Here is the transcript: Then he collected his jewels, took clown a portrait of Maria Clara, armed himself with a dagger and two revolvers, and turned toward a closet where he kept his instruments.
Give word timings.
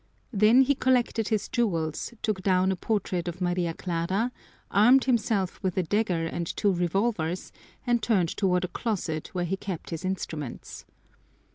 Then 0.33 0.63
he 0.63 0.73
collected 0.73 1.27
his 1.27 1.47
jewels, 1.47 2.11
took 2.23 2.41
clown 2.43 2.71
a 2.71 2.75
portrait 2.75 3.27
of 3.27 3.39
Maria 3.39 3.75
Clara, 3.75 4.31
armed 4.71 5.03
himself 5.03 5.61
with 5.61 5.77
a 5.77 5.83
dagger 5.83 6.25
and 6.25 6.47
two 6.57 6.73
revolvers, 6.73 7.51
and 7.85 8.01
turned 8.01 8.29
toward 8.35 8.63
a 8.65 8.69
closet 8.69 9.27
where 9.35 9.45
he 9.45 9.57
kept 9.57 9.91
his 9.91 10.03
instruments. 10.03 10.85